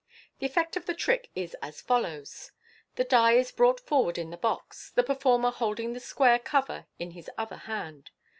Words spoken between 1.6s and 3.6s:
as follows:— The die is